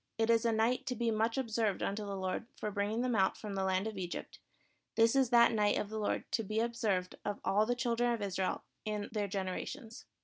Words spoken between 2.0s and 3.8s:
the Lord for bring ing them out from the